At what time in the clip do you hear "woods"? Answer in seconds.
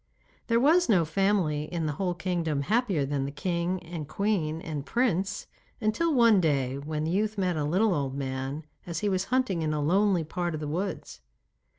10.67-11.21